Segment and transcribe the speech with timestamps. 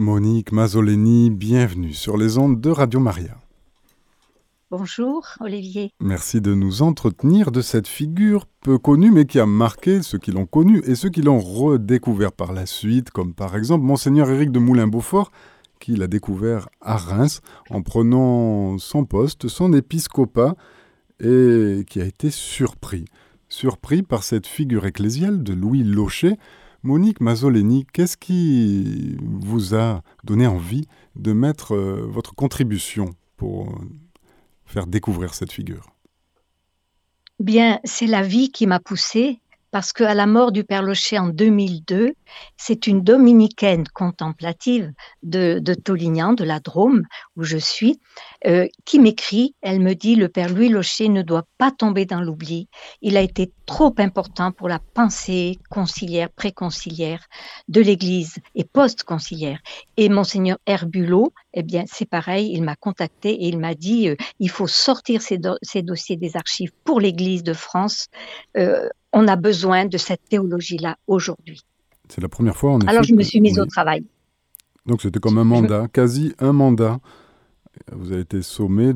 [0.00, 3.36] Monique Mazzoleni, bienvenue sur les ondes de Radio Maria.
[4.70, 5.90] Bonjour Olivier.
[6.00, 10.32] Merci de nous entretenir de cette figure peu connue mais qui a marqué ceux qui
[10.32, 14.50] l'ont connue et ceux qui l'ont redécouvert par la suite, comme par exemple Monseigneur Éric
[14.52, 15.30] de Moulin-Beaufort,
[15.80, 20.56] qui l'a découvert à Reims en prenant son poste, son épiscopat,
[21.22, 23.04] et qui a été surpris.
[23.50, 26.38] Surpris par cette figure ecclésiale de Louis Locher.
[26.82, 33.74] Monique Mazzoleni, qu'est-ce qui vous a donné envie de mettre euh, votre contribution pour
[34.64, 35.90] faire découvrir cette figure?
[37.38, 41.28] Bien, c'est la vie qui m'a poussée parce qu'à la mort du Père Locher en
[41.28, 42.14] 2002,
[42.56, 44.92] c'est une dominicaine contemplative
[45.22, 47.04] de, Tolignan, de la Drôme,
[47.36, 48.00] où je suis,
[48.46, 49.54] euh, qui m'écrit.
[49.62, 52.68] Elle me dit Le Père Louis Locher ne doit pas tomber dans l'oubli.
[53.00, 57.24] Il a été trop important pour la pensée conciliaire, préconciliaire
[57.68, 59.60] de l'Église et post-conciliaire.
[59.96, 64.16] Et Monseigneur Herbulot, eh bien, c'est pareil, il m'a contacté et il m'a dit euh,
[64.38, 68.08] il faut sortir ces, ces, dossiers des archives pour l'Église de France.
[68.56, 71.62] Euh, on a besoin de cette théologie-là aujourd'hui.
[72.08, 72.72] C'est la première fois.
[72.72, 74.04] En Alors je me suis mise au travail.
[74.86, 77.00] Donc c'était comme un mandat, quasi un mandat.
[77.92, 78.92] Vous avez été sommé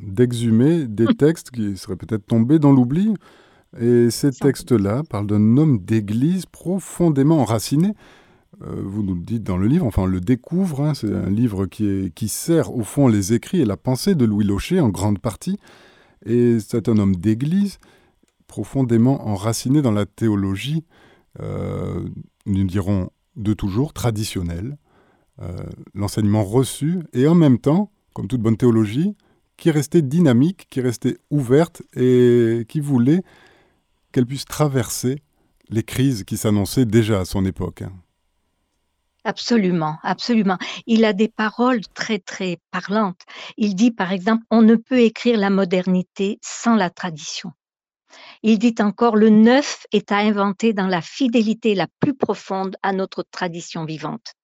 [0.00, 3.14] d'exhumer des textes qui seraient peut-être tombés dans l'oubli.
[3.80, 7.94] Et ces textes-là parlent d'un homme d'église profondément enraciné.
[8.60, 11.30] Euh, vous nous le dites dans le livre, enfin on le découvre, hein, c'est un
[11.30, 15.18] livre qui, sert au fond les écrits et la pensée de Louis Locher en grande
[15.18, 15.58] partie.
[16.26, 17.78] Et c'est un homme d'église
[18.46, 20.84] profondément enraciné dans la théologie,
[21.40, 22.04] euh,
[22.44, 24.76] nous dirons de toujours, traditionnelle,
[25.40, 25.56] euh,
[25.94, 29.16] l'enseignement reçu, et en même temps, comme toute bonne théologie,
[29.56, 33.22] qui restait dynamique, qui restait ouverte et qui voulait
[34.12, 35.22] qu'elle puisse traverser
[35.70, 37.82] les crises qui s'annonçaient déjà à son époque.
[37.82, 37.92] Hein.
[39.24, 40.58] Absolument, absolument.
[40.86, 43.20] Il a des paroles très, très parlantes.
[43.56, 47.52] Il dit, par exemple, on ne peut écrire la modernité sans la tradition.
[48.42, 52.92] Il dit encore, le neuf est à inventer dans la fidélité la plus profonde à
[52.92, 54.34] notre tradition vivante.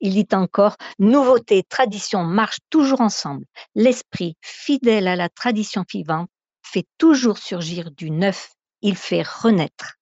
[0.00, 3.46] Il dit encore, nouveauté, tradition marchent toujours ensemble.
[3.74, 6.30] L'esprit, fidèle à la tradition vivante,
[6.62, 9.96] fait toujours surgir du neuf, il fait renaître.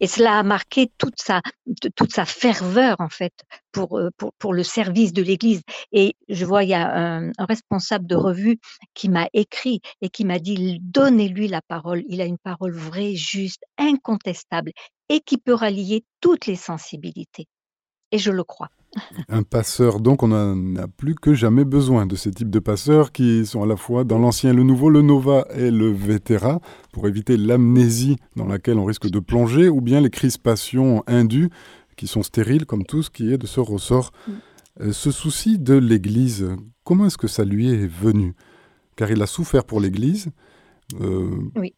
[0.00, 1.42] Et cela a marqué toute sa,
[1.96, 3.32] toute sa ferveur, en fait,
[3.72, 5.62] pour, euh, pour, pour le service de l'Église.
[5.92, 8.58] Et je vois, il y a un, un responsable de revue
[8.94, 12.02] qui m'a écrit et qui m'a dit, donnez-lui la parole.
[12.08, 14.72] Il a une parole vraie, juste, incontestable
[15.08, 17.46] et qui peut rallier toutes les sensibilités.
[18.12, 18.68] Et je le crois.
[19.28, 23.46] Un passeur, donc on n'a plus que jamais besoin de ces types de passeurs qui
[23.46, 26.60] sont à la fois dans l'ancien et le nouveau, le nova et le vétéra,
[26.92, 31.50] pour éviter l'amnésie dans laquelle on risque de plonger, ou bien les crispations indues
[31.96, 34.12] qui sont stériles, comme tout ce qui est de ce ressort.
[34.26, 34.32] Mm.
[34.80, 36.48] Euh, ce souci de l'Église,
[36.82, 38.34] comment est-ce que ça lui est venu?
[38.96, 40.30] Car il a souffert pour l'Église.
[41.00, 41.74] Euh, oui.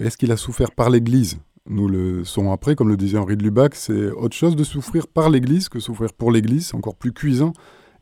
[0.00, 1.38] Est-ce qu'il a souffert par l'Église?
[1.68, 5.06] Nous le saurons après, comme le disait Henri de Lubac, c'est autre chose de souffrir
[5.06, 7.52] par l'Église que souffrir pour l'Église, c'est encore plus cuisant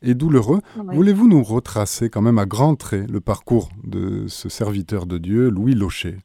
[0.01, 0.61] et douloureux.
[0.75, 5.49] Voulez-vous nous retracer quand même à grands traits le parcours de ce serviteur de Dieu,
[5.49, 6.17] Louis Locher?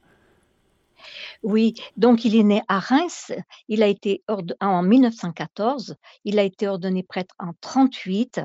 [1.43, 3.31] Oui, donc il est né à Reims,
[3.69, 4.25] il a été
[4.61, 8.41] en 1914, il a été ordonné prêtre en 38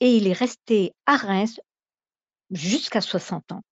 [0.00, 1.60] et il est resté à Reims
[2.50, 3.62] jusqu'à 60 ans.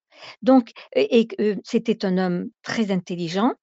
[0.42, 3.54] Donc, et, euh, c'était un homme très intelligent.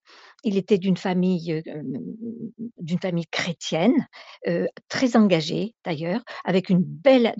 [0.44, 4.08] Il était d'une famille, euh, famille chrétienne,
[4.48, 7.34] euh, très engagée d'ailleurs, avec une belle,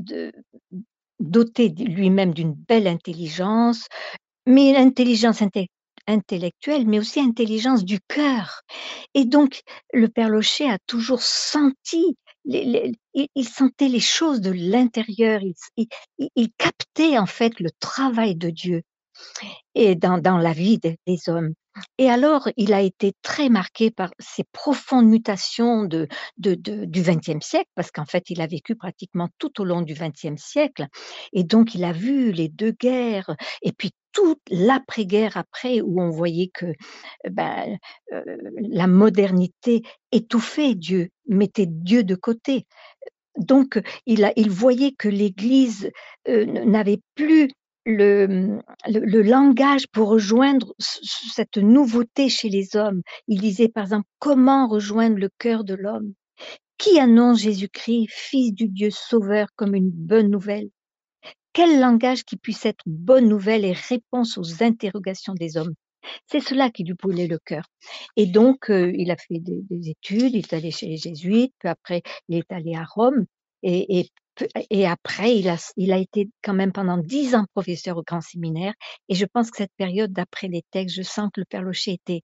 [1.20, 3.88] doté lui-même d'une belle intelligence,
[4.46, 5.42] mais l'intelligence
[6.08, 8.62] intellectuelle, mais aussi intelligence du cœur.
[9.14, 9.62] Et donc,
[9.94, 12.16] le Père Locher a toujours senti
[12.48, 15.42] il, sentait les choses de l'intérieur,
[15.76, 15.88] il,
[16.36, 18.84] il, captait en fait le travail de Dieu
[19.76, 21.54] et dans, dans la vie des, hommes.
[22.00, 26.08] Et alors, il a été très marqué par ces profondes mutations de,
[26.38, 29.94] de, du XXe siècle, parce qu'en fait, il a vécu pratiquement tout au long du
[29.94, 30.88] XXe siècle.
[31.34, 36.10] Et donc, il a vu les deux guerres, et puis toute l'après-guerre après, où on
[36.10, 36.74] voyait que
[37.30, 37.78] ben,
[38.14, 38.24] euh,
[38.58, 42.66] la modernité étouffait Dieu, mettait Dieu de côté.
[43.38, 45.92] Donc, il, a, il voyait que l'Église
[46.28, 47.50] euh, n'avait plus
[47.88, 53.02] le, le, langage pour rejoindre cette nouveauté chez les hommes.
[53.28, 56.14] Il disait par exemple comment rejoindre le cœur de l'homme?
[56.78, 60.70] Qui annonce Jésus-Christ, Fils du Dieu Sauveur, comme une bonne nouvelle?
[61.54, 65.74] Quel langage qui puisse être bonne nouvelle et réponse aux interrogations des hommes?
[66.30, 67.66] C'est cela qui lui brûlait le cœur.
[68.16, 71.54] Et donc, euh, il a fait des, des, études, il est allé chez les jésuites,
[71.58, 73.26] puis après, il est allé à Rome,
[73.64, 74.10] et
[74.86, 78.74] après il a il a été quand même pendant 10 ans professeur au grand séminaire
[79.10, 81.94] et je pense que cette période d'après les textes, je sens que le père Locher
[81.94, 82.22] était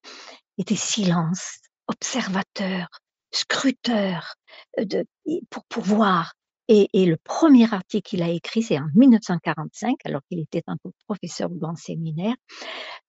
[0.58, 1.58] était silence,
[1.88, 2.88] observateur,
[3.32, 4.34] scruteur,
[4.78, 5.04] de
[5.50, 6.34] pour pour voir
[6.68, 10.76] et et le premier article qu'il a écrit, c'est en 1945, alors qu'il était un
[10.82, 12.36] peu professeur au grand séminaire,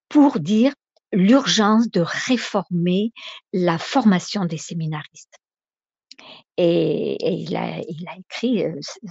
[0.10, 0.74] pour dire
[1.14, 3.12] l'urgence de réformer
[3.54, 5.38] la formation des séminaristes.
[6.58, 7.80] Et il a
[8.18, 8.64] écrit,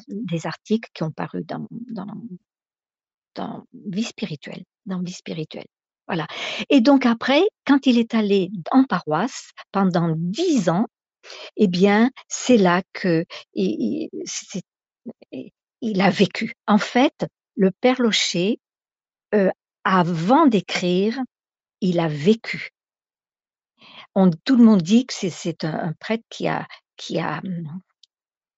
[0.09, 2.15] des articles qui ont paru dans dans
[3.35, 5.67] dans Vie spirituelle dans Vie spirituelle.
[6.07, 6.27] Voilà
[6.71, 10.87] et donc après, quand il est allé en paroisse pendant 10 ans,
[11.57, 13.25] et bien, c'est là qu'il
[15.81, 16.55] il a vécu.
[16.67, 17.27] En fait,
[17.57, 18.59] le père Locher,
[19.85, 21.19] avant d'écrire,
[21.81, 22.71] il a vécu.
[24.45, 26.67] Tout le monde dit que c'est un prêtre qui a
[26.97, 27.81] qui a, mmh,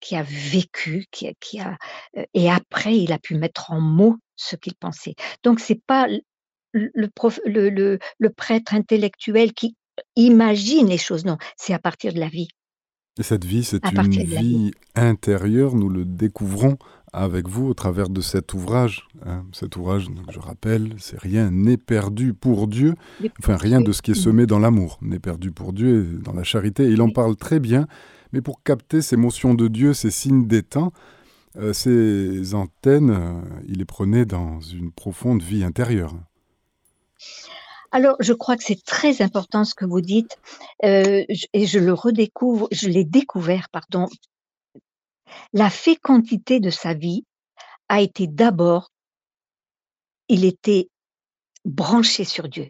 [0.00, 1.76] qui a vécu, qui a qui a,
[2.16, 5.14] heu et après il a pu mettre en mots ce qu'il pensait.
[5.42, 6.06] Donc c'est pas
[6.72, 9.76] le prof le le le prêtre intellectuel qui
[10.14, 12.48] imagine les choses, non, c'est à partir de la vie.
[13.18, 14.24] Et cette vie, c'est une vie.
[14.24, 16.76] vie intérieure, nous le découvrons
[17.14, 19.46] avec vous au travers de cet ouvrage, hein.
[19.52, 22.94] Cet ouvrage, donc je rappelle, c'est «Rien n'est perdu pour Dieu»,
[23.38, 26.34] enfin rien de ce qui est semé dans l'amour n'est perdu pour Dieu et dans
[26.34, 26.84] la charité.
[26.90, 27.86] Il en parle très bien,
[28.32, 30.92] mais pour capter ces motions de Dieu, ces signes temps,
[31.58, 36.14] heu, ces antennes, heu, il les prenait dans une profonde vie intérieure.
[37.92, 40.38] Alors, je crois que c'est très important ce que vous dites,
[40.84, 44.06] heu, j et je le redécouvre je l'ai découvert, pardon.
[45.52, 47.24] La fécondité de sa vie
[47.88, 48.90] a été d'abord
[50.28, 50.88] il était
[51.64, 52.68] branché sur Dieu.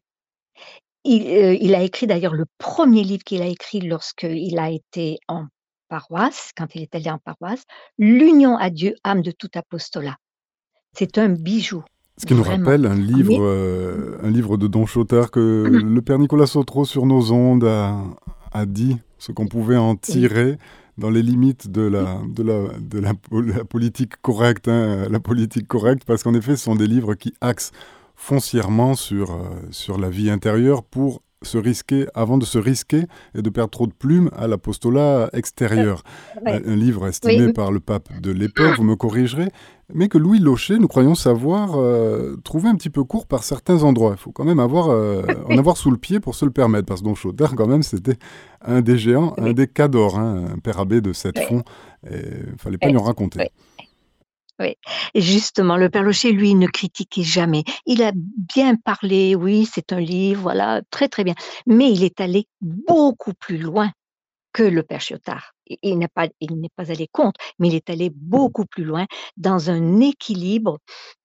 [1.06, 5.18] Il, heu, il a écrit d'ailleurs le 1er livre qu'il a écrit lorsqu'il a été
[5.28, 5.46] en
[5.88, 7.62] paroisse, quand il est allé en paroisse,
[7.98, 10.16] «L'union à Dieu, âme de tout apostolat».
[10.92, 11.84] C'est un bijou,
[12.18, 16.02] Ce qui nous rappelle un livre, Mais heu, un livre de Don Chautard que le
[16.02, 17.96] père Nicolas Sautreau sur nos ondes a
[18.52, 20.56] a dit ce qu'on pouvait en tirer
[20.96, 21.92] dans les limites de Oui.
[21.92, 26.32] la de la de la po la politique correcte, hein, la politique correcte parce qu'en
[26.34, 27.72] effet, ce sont des livres qui axent
[28.16, 29.38] foncièrement sur, heu,
[29.70, 33.02] sur la vie intérieure pour se risquer avant de se risquer
[33.34, 36.02] et de perdre trop de plumes à l'apostolat extérieur.
[36.44, 36.62] ouais.
[36.66, 39.48] Un livre estimé par le pape de l'époque, vous me corrigerez,
[39.92, 43.82] mais que Louis Locher, nous croyons savoir, heu, trouvait un petit peu court par certains
[43.84, 44.12] endroits.
[44.12, 46.86] Il faut quand même avoir, heu, en avoir sous le pied pour se le permettre
[46.86, 48.16] parce que Don Chautard quand même, c'était
[48.62, 51.44] un des géants, un des cadors, hein, un père abbé de 7 Ouais.
[51.44, 51.62] fonds
[52.10, 53.50] il fallait pas lui en raconter.
[54.58, 54.76] Oui.
[55.14, 57.62] Justement, le père Locher, lui, ne critiquait jamais.
[57.84, 61.34] Il a bien parlé, oui, c'est un livre, voilà, très, très bien,
[61.66, 63.92] mais il est allé beaucoup plus loin
[64.56, 65.52] que le père Chiotard.
[65.82, 66.28] Il n'est pas
[66.90, 69.06] allé contre, mais il est allé beaucoup plus loin
[69.36, 70.78] dans un équilibre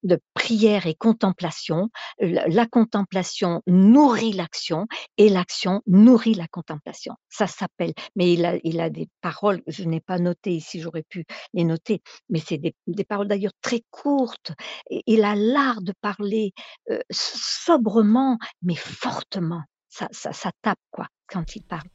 [0.03, 1.89] de prière et contemplation.
[2.19, 4.85] La la contemplation nourrit l'action
[5.17, 7.13] et l'action nourrit la contemplation.
[7.29, 11.23] Ça s'appelle mais il a des paroles, je n'ai pas noté ici, j'aurais pu
[11.53, 14.51] les noter, mais c'est des paroles d'ailleurs très courtes
[14.89, 16.51] il a l'art de parler,
[16.89, 17.31] heu, s
[17.65, 19.63] sobrement mais fortement.
[19.89, 21.87] Ça ça ça tape quoi, quand il parle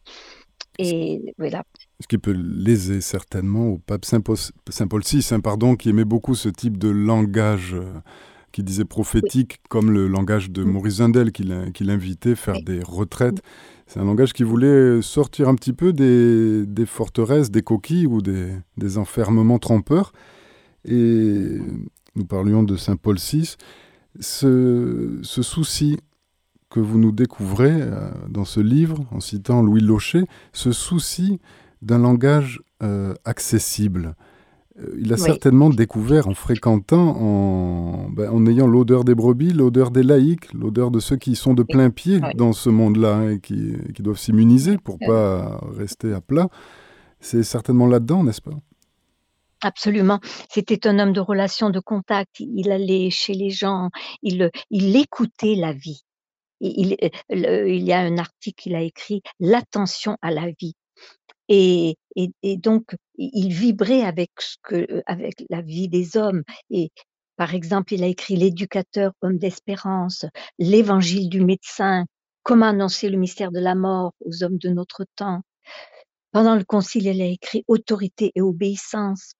[0.79, 1.65] et voilà.
[2.01, 6.35] ce qui peut léser certainement au pape Saint Paul VI, hein, pardon, qui aimait beaucoup
[6.35, 7.87] ce type de langage, heu,
[8.53, 8.89] qu'il disait Oui.
[8.89, 10.63] prophétique, comme le langage de.
[10.65, 12.65] Maurice Zundel qu'il in qu'il invitait faire Oui.
[12.65, 13.43] des retraites.
[13.87, 18.21] C'est un langage qui voulait sortir un petit peu des des forteresses, des coquilles ou
[18.23, 20.13] des des enfermements trompeurs
[20.85, 21.59] et
[22.15, 23.57] nous parlions de Saint Paul VI.
[24.21, 25.99] Ce ce souci
[26.71, 31.41] que vous nous découvrez, heu, dans ce livre, en citant Louis Locher, ce souci
[31.83, 34.17] d'un langage, heu, accessible,
[34.81, 35.19] heu, il Oui.
[35.19, 40.91] certainement découvert en fréquentant, en bah, en ayant l'odeur des brebis, l'odeur des laïcs, l'odeur
[40.91, 41.75] de ceux qui sont de Oui.
[41.75, 42.33] plain-pied Oui.
[42.35, 46.49] dans ce monde-là, hein, et qui qui doivent s'immuniser pour Heu pas rester à plat.
[47.21, 48.53] C'est certainement là-dedans, n'est-ce pas?
[49.63, 50.21] Absolument.
[50.51, 52.41] C'était un homme de relations, de contact.
[52.41, 53.91] Il allait chez les gens,
[54.23, 56.03] il, il écoutait la vie.
[56.61, 56.97] Il
[57.85, 60.75] y a un article qu'il a écrit: «L'attention à la vie»
[61.49, 61.97] et
[62.59, 64.03] donc il vibrait
[64.73, 66.91] heu, avec la vie des hommes et
[67.37, 70.25] par exemple, il a écrit «L'éducateur, homme d'espérance»,
[70.59, 72.07] «L'évangile du médecin»,
[72.43, 75.43] «Comment annoncer le mystère de la mort aux hommes de notre temps».
[76.33, 79.35] Pendant le concile, il a écrit «Autorité et obéissance».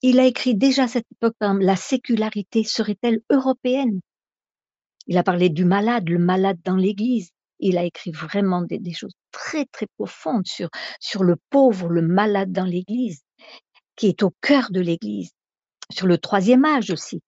[0.00, 4.00] Il a écrit déjà à cette époque, «La sécularité serait-elle européenne?»
[5.06, 7.30] Il a parlé du malade, le malade dans l'église.
[7.60, 10.68] Il a écrit vraiment des choses très, très profondes sur
[11.00, 13.24] sur le pauvre, le malade dans l'église
[13.96, 15.30] qui est au cœur de l'Église,
[15.90, 17.20] sur le troisième âge aussi.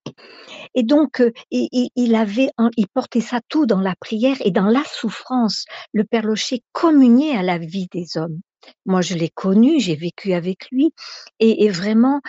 [0.75, 4.83] Et donc, euh, il, avait, il portait ça tout dans la prière et dans la
[4.83, 5.65] souffrance.
[5.93, 8.39] Le Père Locher communiait à la vie des hommes.
[8.85, 10.91] Moi, je l'ai connu, j'ai vécu avec lui,
[11.39, 12.21] et, vraiment,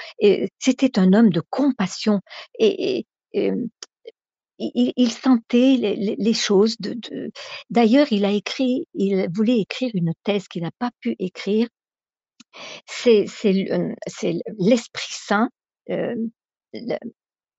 [0.58, 2.20] c'était un homme de compassion.
[2.58, 3.06] Et,
[4.58, 5.76] il, sentait
[6.18, 6.76] les, choses.
[6.78, 6.96] De,
[7.70, 11.68] D'ailleurs, il a écrit, il voulait écrire une thèse qu'il n'a pas pu écrire.
[12.86, 13.26] C'est
[14.58, 15.48] l'Esprit Saint,
[15.90, 16.14] euh,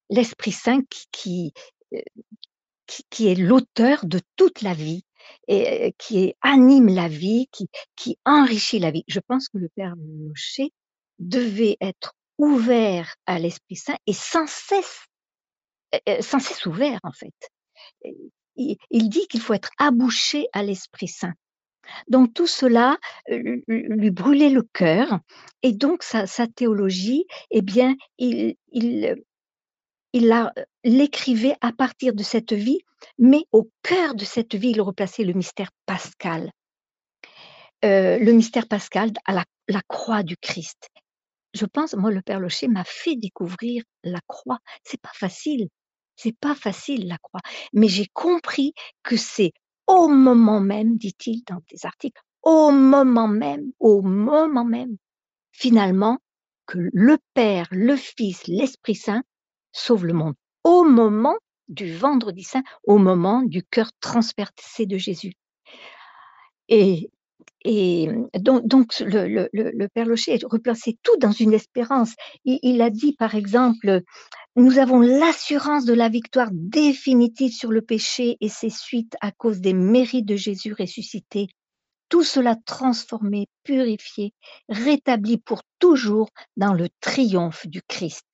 [0.10, 1.53] l'Esprit Saint qui,
[1.94, 2.01] euh,
[2.88, 5.03] qui, qui, est l'auteur de toute la vie
[5.48, 7.48] et euh, qui anime la vie,
[7.96, 9.03] qui, enrichit la vie.
[9.08, 10.72] Je pense que le Père Locher
[11.20, 15.09] devait être ouvert à l'Esprit Saint et sans cesse
[16.22, 17.34] sans cesse ouvert en fait.
[18.55, 21.34] Il, dit qu'il faut être abouché à l'Esprit Saint.
[22.08, 25.19] Donc tout cela lui brûlait le cœur
[25.63, 28.55] et donc sa, théologie, eh bien, il,
[30.84, 32.79] l'écrivait à partir de cette vie,
[33.17, 36.51] mais au cœur de cette vie, il replaçait le mystère pascal.
[37.81, 40.89] le mystère pascal à la, la, croix du Christ.
[41.53, 44.60] Je pense, moi, le Père Locher m'a fait découvrir la croix.
[44.84, 45.69] C'est pas facile.
[46.22, 47.40] C'est pas facile la croix,
[47.72, 48.74] mais j'ai compris
[49.04, 49.54] que c'est
[49.88, 54.98] au moment même, dit-il dans des articles, au moment même, au moment même,
[55.54, 56.18] finalement,
[56.66, 59.24] que le Père, le Fils, l'Esprit Saint
[59.72, 60.36] sauvent le monde.
[60.66, 61.38] Au moment
[61.70, 65.36] du vendredi saint, au moment du cœur transpercé de Jésus.
[66.68, 67.10] Et,
[68.36, 72.14] donc, le, Père Locher replaçait tout dans une espérance.
[72.44, 74.02] il a dit, par exemple,
[74.56, 79.62] nous avons l'assurance de la victoire définitive sur le péché et ses suites à cause
[79.62, 81.48] des mérites de Jésus ressuscité.
[82.10, 84.34] Tout cela transformé, purifié,
[84.68, 88.25] rétabli pour toujours dans le triomphe du Christ.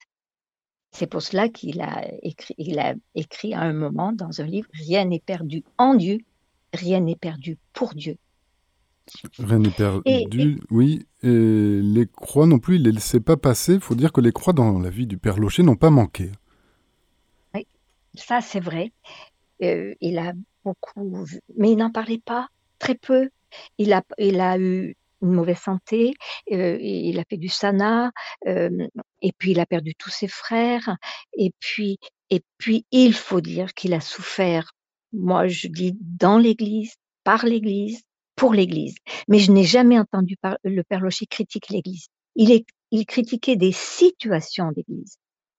[0.92, 5.04] C'est pour cela qu'il a écrit, a écrit à un moment dans un livre, Rien
[5.04, 6.20] n'est perdu en Dieu,
[6.72, 8.16] rien n'est perdu pour Dieu.
[9.38, 11.06] Rien n'est perdu, oui.
[11.22, 11.28] Et
[11.82, 13.74] les croix non plus, il ne les laissait pas passer.
[13.74, 16.32] Il faut dire que les croix dans la vie du Père Locher n'ont pas manqué.
[17.54, 17.66] Oui,
[18.14, 18.92] ça c'est vrai.
[19.62, 20.32] Euh, il a
[20.64, 22.48] beaucoup, mais il n'en parlait pas,
[22.78, 23.30] très peu.
[23.78, 26.14] Il a, il a eu une mauvaise santé,
[26.52, 28.10] euh, il a fait du sana,
[28.46, 28.86] euh,
[29.22, 30.96] et puis il a perdu tous ses frères,
[31.36, 31.98] et puis,
[32.30, 34.72] et puis il faut dire qu'il a souffert.
[35.12, 36.94] Moi, je dis dans l'Église,
[37.24, 38.02] par l'Église,
[38.36, 38.94] pour l'Église.
[39.28, 42.06] Mais je n'ai jamais entendu le Père Locher critiquer l'Église.
[42.36, 45.18] Il, il critiquait des situations d'Église,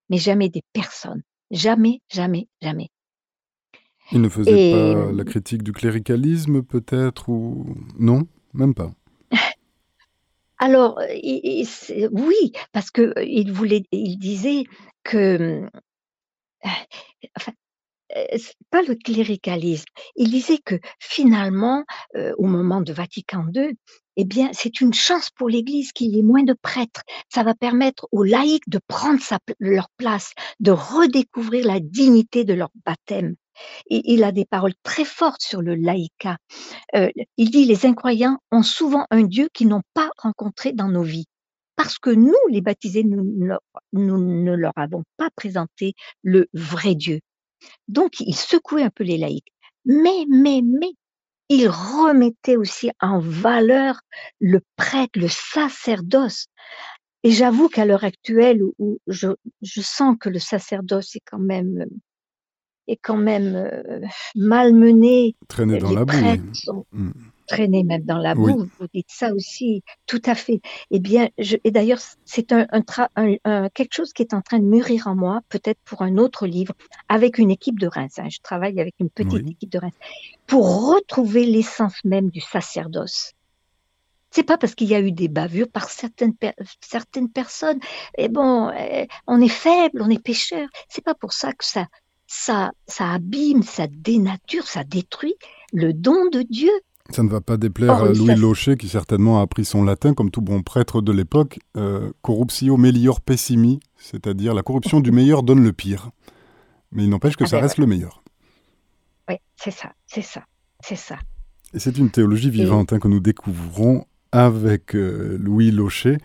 [0.10, 1.24] mais jamais des personnes.
[1.52, 2.90] Jamais, jamais, jamais.
[4.12, 8.94] Il ne faisait pas la critique du cléricalisme, peut-être, ou non, même pas.
[10.60, 11.00] Alors,
[12.12, 14.64] oui, parce que il voulait, il disait
[15.04, 16.70] que, euh,
[17.36, 17.52] enfin,
[18.70, 19.86] pas le cléricalisme.
[20.16, 21.84] Il disait que finalement,
[22.38, 23.76] au moment de Vatican II,
[24.20, 27.02] eh bien, c'est une chance pour l'Église qu'il y ait moins de prêtres.
[27.32, 29.22] Ça va permettre aux laïcs de prendre
[29.60, 33.36] leur place, de redécouvrir la dignité de leur baptême.
[33.90, 36.38] Et il a des paroles très fortes sur le laïcat.
[36.94, 41.28] il dit les incroyants ont souvent un Dieu qu'ils n'ont pas rencontré dans nos vies.
[41.76, 43.24] Parce que nous, les baptisés, nous
[43.94, 47.20] ne leur avons pas présenté le vrai Dieu.
[47.88, 49.54] Donc, il secouait un peu les laïcs.
[49.86, 50.94] Mais, mais, mais,
[51.50, 54.02] il remettait aussi en valeur
[54.40, 56.48] le prêtre, le sacerdoce.
[57.24, 59.30] Et j'avoue qu'à l'heure actuelle, où je,
[59.62, 61.86] je, sens que le sacerdoce est quand même,
[62.88, 64.01] est quand même euh,
[64.36, 65.36] malmené.
[65.48, 67.13] Traîné dans la boue
[67.48, 68.70] traîner même dans la boue.
[68.79, 70.62] Vous dites ça aussi, tout à fait.
[70.91, 72.67] Eh bien, je, et d'ailleurs, c'est un,
[73.15, 76.46] un, quelque chose qui est en train de mûrir en moi, peut-être pour un autre
[76.46, 76.74] livre,
[77.10, 78.20] avec une équipe de Reims.
[78.20, 78.29] Hein.
[78.29, 79.96] Je travaille avec une petite équipe de Reims
[80.46, 83.34] pour retrouver l'essence même du sacerdoce.
[84.29, 86.34] C'est pas parce qu'il y a eu des bavures par certaines,
[86.82, 87.79] certaines personnes.
[88.17, 90.67] Et bon, eh, on est faible, on est pécheur.
[90.89, 91.88] C'est pas pour ça que ça,
[92.28, 95.36] ça, ça abîme, ça dénature, ça détruit
[95.74, 96.72] le don de Dieu.
[97.10, 100.14] Ça ne va pas déplaire oh, à Louis Locher, qui certainement a appris son latin,
[100.14, 105.42] comme tout bon prêtre de l'époque, euh, corruptio melior pessimi, c'est-à-dire la corruption du meilleur
[105.42, 106.10] donne le pire.
[106.92, 108.24] Mais il n'empêche que ah ça ben reste le meilleur.
[109.30, 110.44] Oui, c'est ça, c'est ça,
[110.82, 111.18] c'est ça.
[111.74, 116.18] Et c'est une théologie vivante hein, que nous découvrons avec euh, Louis Locher.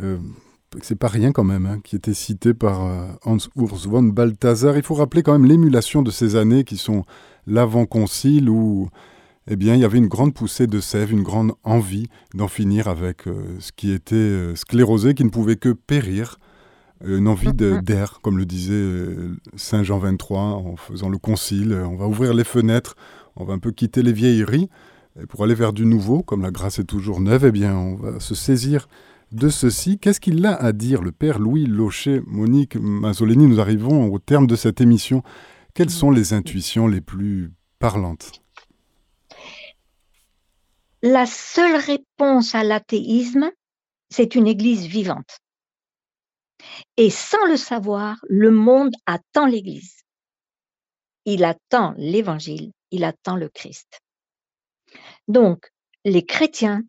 [0.00, 0.18] Euh,
[0.82, 4.76] c'est pas rien quand même, hein, qui était cité par euh, Hans Urs von Balthasar.
[4.76, 7.04] Il faut rappeler quand même l'émulation de ces années qui sont
[7.46, 8.88] l'avant-concile où
[9.48, 12.88] eh bien, il y avait une grande poussée de sève, une grande envie d'en finir
[12.88, 16.38] avec euh, ce qui était euh, sclérosé, qui ne pouvait que périr.
[17.04, 17.82] Une envie mm-hmm.
[17.82, 21.74] d'air, comme le disait euh, Saint Jean 23 en faisant le concile.
[21.74, 22.96] On va ouvrir les fenêtres,
[23.36, 24.68] on va un peu quitter les vieilleries.
[25.20, 27.94] Et pour aller vers du nouveau, comme la grâce est toujours neuve, eh bien, on
[27.94, 28.88] va se saisir
[29.32, 29.98] de ceci.
[29.98, 34.46] Qu'est-ce qu'il a à dire, le Père Louis Locher, Monique Mazzoleni Nous arrivons au terme
[34.46, 35.22] de cette émission.
[35.74, 38.42] Quelles sont les intuitions les plus parlantes?
[41.02, 43.50] La seule réponse à l'athéisme,
[44.10, 45.38] c'est une Église vivante.
[46.96, 50.02] Et sans le savoir, le monde attend l'Église.
[51.26, 54.00] Il attend l'Évangile, il attend le Christ.
[55.28, 55.70] Donc,
[56.04, 56.82] les chrétiens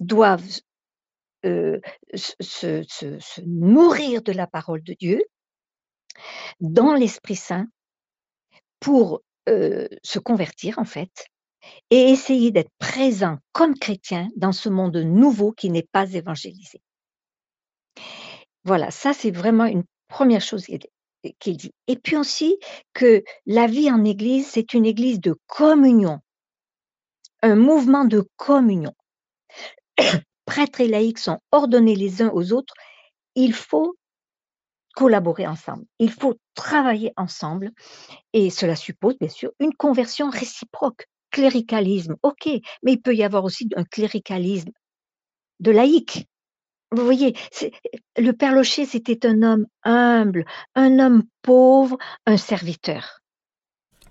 [0.00, 0.60] doivent
[1.44, 1.78] euh,
[2.14, 5.22] se, nourrir de la parole de Dieu
[6.60, 7.66] dans l'Esprit Saint
[8.80, 11.26] pour euh, se convertir en fait
[11.90, 16.80] et essayer d'être présent comme chrétien dans ce monde nouveau qui n'est pas évangélisé.
[18.64, 21.72] Voilà, ça c'est vraiment une première chose qu'il dit.
[21.86, 22.58] Et puis aussi
[22.94, 26.20] que la vie en Église, c'est une Église de communion,
[27.42, 28.92] un mouvement de communion.
[30.48, 32.72] Prêtres et laïcs sont ordonnés les uns aux autres.
[33.34, 33.96] Il faut
[34.94, 37.70] collaborer ensemble, il faut travailler ensemble
[38.32, 41.04] et cela suppose bien sûr une conversion réciproque.
[41.30, 42.48] Cléricalisme, ok,
[42.82, 44.70] mais il peut y avoir aussi un cléricalisme
[45.60, 46.26] de laïc.
[46.92, 47.36] Vous voyez,
[48.16, 53.20] le Père Locher, c'était un homme humble, un homme pauvre, un serviteur.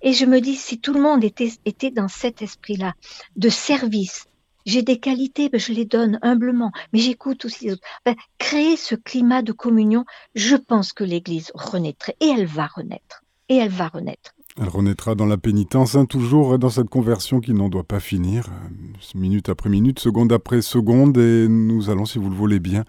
[0.04, 2.94] Et je me dis, si tout le monde était, était dans cet esprit-là,
[3.36, 4.28] de service,
[4.68, 7.88] j'ai des qualités, ben je les donne humblement, mais j'écoute aussi les autres.
[8.06, 10.06] Ben, créer ce climat de communion,
[10.36, 14.34] je pense que l'Église renaîtrait, et elle va renaître, et elle va renaître.
[14.60, 18.48] Elle renaîtra dans la pénitence, hein, toujours dans cette conversion qui n'en doit pas finir,
[18.48, 22.84] euh, minute après minute, seconde après seconde, et nous allons, si vous le voulez bien,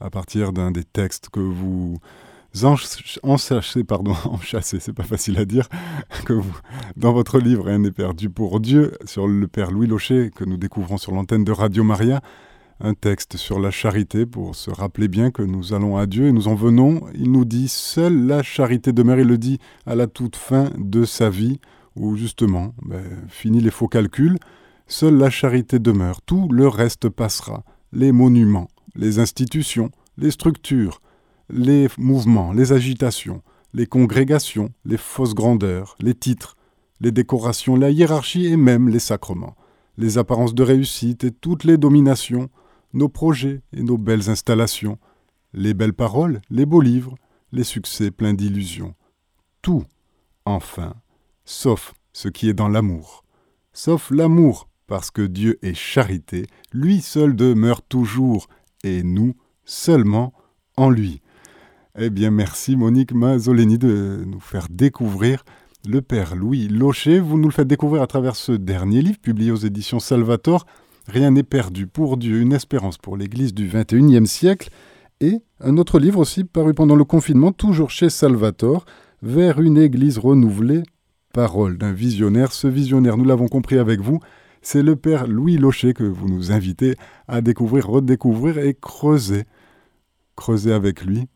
[0.00, 1.98] à partir d'un des textes que vous
[2.64, 5.68] enchassez, pardon, enchassez, c'est pas facile à dire,
[6.24, 6.40] que
[6.96, 10.56] dans votre livre Rien n'est perdu pour Dieu, sur le Père Louis Locher, que nous
[10.56, 12.20] découvrons sur l'antenne de Radio Maria,
[12.80, 16.32] un texte sur la charité pour se rappeler bien que nous allons à Dieu et
[16.32, 17.02] nous en venons.
[17.14, 19.18] Il nous dit Seule la charité demeure.
[19.18, 21.58] Il le dit à la toute fin de sa vie,
[21.94, 24.38] où justement, ben, fini les faux calculs.
[24.86, 26.20] Seule la charité demeure.
[26.22, 27.64] Tout le reste passera.
[27.92, 31.00] Les monuments, les institutions, les structures,
[31.48, 36.56] les mouvements, les agitations, les congrégations, les fausses grandeurs, les titres,
[37.00, 39.56] les décorations, la hiérarchie et même les sacrements,
[39.98, 42.48] les apparences de réussite et toutes les dominations
[42.92, 44.98] nos projets et nos belles installations,
[45.52, 47.14] les belles paroles, les beaux livres,
[47.52, 48.94] les succès pleins d'illusions.
[49.62, 49.84] Tout,
[50.44, 50.94] enfin,
[51.44, 53.24] sauf ce qui est dans l'amour.
[53.72, 58.48] Sauf l'amour, parce que Dieu est charité, lui seul demeure toujours,
[58.82, 60.32] et nous seulement
[60.76, 61.20] en lui.
[61.98, 65.46] Eh bien, merci Monique Mazzoleni de nous faire découvrir
[65.88, 67.20] le Père Louis Locher.
[67.20, 70.66] Vous nous le faites découvrir à travers ce dernier livre publié aux éditions Salvator,
[71.08, 74.68] Rien n'est perdu pour Dieu, une espérance pour l'Église du XXIe siècle,
[75.20, 78.84] et un autre livre aussi paru pendant le confinement, toujours chez Salvatore,
[79.22, 80.82] Vers une Église renouvelée,
[81.32, 82.52] parole d'un visionnaire.
[82.52, 84.20] Ce visionnaire, nous l'avons compris avec vous,
[84.60, 89.44] c'est le Père Louis Locher que vous nous invitez à découvrir, redécouvrir et creuser.
[90.36, 91.28] Creuser avec lui.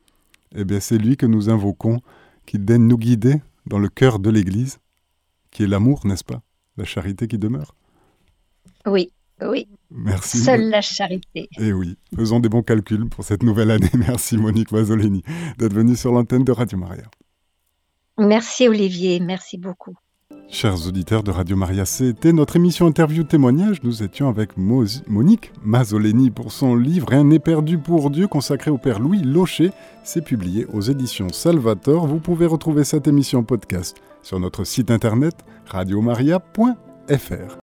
[0.55, 2.01] Eh bien, c'est lui que nous invoquons,
[2.47, 4.79] qui daigne nous guider dans le cœur de l'Église,
[5.51, 6.43] qui est l'amour, n'est-ce pas?
[6.77, 7.75] La charité qui demeure.
[8.87, 9.69] Oui, oui.
[9.91, 10.39] Merci.
[10.39, 11.49] Seule la charité.
[11.59, 13.91] Et eh oui, faisons des bons calculs pour cette nouvelle année.
[13.95, 15.23] Merci Monique Mazzolini
[15.59, 17.05] d'être venue sur l'antenne de Radio Maria.
[18.19, 19.95] Merci Olivier, merci beaucoup.
[20.49, 23.83] Chers auditeurs de Radio Maria, c'était notre émission Interview Témoignage.
[23.83, 28.79] Nous étions avec Monique Mazzoleni pour son livre Rien n'est perdu pour Dieu consacré au
[28.79, 29.71] Père Louis Locher.
[30.03, 32.07] C'est publié aux éditions Salvator.
[32.07, 35.35] Vous pouvez retrouver cette émission podcast sur notre site internet
[35.67, 37.57] radiomaria.fr.